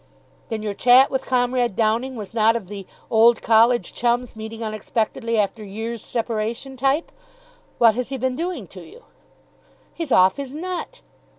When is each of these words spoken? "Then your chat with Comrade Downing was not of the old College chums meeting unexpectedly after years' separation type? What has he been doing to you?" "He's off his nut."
"Then 0.49 0.63
your 0.63 0.73
chat 0.73 1.11
with 1.11 1.27
Comrade 1.27 1.75
Downing 1.75 2.15
was 2.15 2.33
not 2.33 2.55
of 2.55 2.69
the 2.69 2.87
old 3.11 3.43
College 3.43 3.93
chums 3.93 4.35
meeting 4.35 4.63
unexpectedly 4.63 5.37
after 5.37 5.63
years' 5.63 6.03
separation 6.03 6.75
type? 6.75 7.11
What 7.77 7.93
has 7.93 8.09
he 8.09 8.17
been 8.17 8.35
doing 8.35 8.65
to 8.69 8.81
you?" 8.83 9.03
"He's 9.93 10.11
off 10.11 10.37
his 10.37 10.55
nut." 10.55 11.01